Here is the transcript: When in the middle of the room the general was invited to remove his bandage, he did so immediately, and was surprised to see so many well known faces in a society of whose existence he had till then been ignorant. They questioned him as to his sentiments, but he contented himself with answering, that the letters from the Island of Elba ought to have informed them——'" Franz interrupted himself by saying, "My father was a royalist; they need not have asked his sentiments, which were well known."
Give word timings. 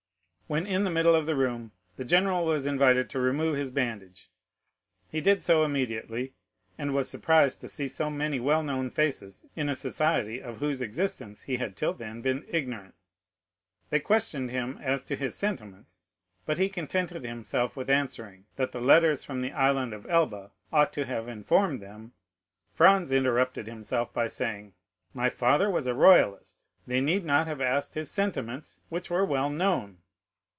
When 0.51 0.65
in 0.67 0.83
the 0.83 0.89
middle 0.89 1.15
of 1.15 1.25
the 1.27 1.35
room 1.37 1.71
the 1.95 2.03
general 2.03 2.43
was 2.43 2.65
invited 2.65 3.09
to 3.11 3.19
remove 3.21 3.55
his 3.55 3.71
bandage, 3.71 4.29
he 5.09 5.21
did 5.21 5.41
so 5.41 5.63
immediately, 5.63 6.33
and 6.77 6.93
was 6.93 7.09
surprised 7.09 7.61
to 7.61 7.69
see 7.69 7.87
so 7.87 8.09
many 8.09 8.37
well 8.37 8.61
known 8.61 8.89
faces 8.89 9.45
in 9.55 9.69
a 9.69 9.75
society 9.75 10.41
of 10.41 10.57
whose 10.57 10.81
existence 10.81 11.43
he 11.43 11.55
had 11.55 11.77
till 11.77 11.93
then 11.93 12.21
been 12.21 12.43
ignorant. 12.49 12.95
They 13.91 14.01
questioned 14.01 14.51
him 14.51 14.77
as 14.83 15.03
to 15.05 15.15
his 15.15 15.35
sentiments, 15.37 15.99
but 16.45 16.57
he 16.57 16.67
contented 16.67 17.23
himself 17.23 17.77
with 17.77 17.89
answering, 17.89 18.45
that 18.57 18.73
the 18.73 18.81
letters 18.81 19.23
from 19.23 19.39
the 19.39 19.53
Island 19.53 19.93
of 19.93 20.05
Elba 20.09 20.51
ought 20.73 20.91
to 20.91 21.05
have 21.05 21.29
informed 21.29 21.81
them——'" 21.81 22.11
Franz 22.73 23.13
interrupted 23.13 23.67
himself 23.67 24.11
by 24.13 24.27
saying, 24.27 24.73
"My 25.13 25.29
father 25.29 25.69
was 25.71 25.87
a 25.87 25.93
royalist; 25.95 26.67
they 26.85 26.99
need 26.99 27.23
not 27.23 27.47
have 27.47 27.61
asked 27.61 27.93
his 27.93 28.11
sentiments, 28.11 28.81
which 28.89 29.09
were 29.09 29.23
well 29.23 29.49
known." 29.49 29.99